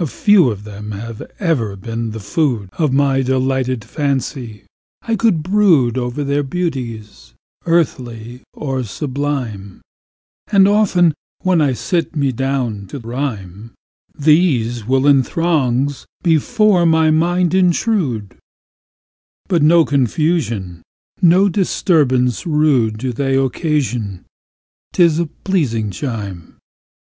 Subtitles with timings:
[0.00, 6.42] A few of them have ever been the foodOf my delighted fancy,—I could broodOver their
[6.42, 7.34] beauties,
[7.66, 11.14] earthly, or sublime:And often,
[11.44, 13.70] when I sit me down to rhyme,
[14.18, 20.82] These will in throngs before my mind intrude:But no confusion,
[21.22, 24.24] no disturbance rudeDo they occasion;
[24.92, 26.56] 'tis a pleasing chime.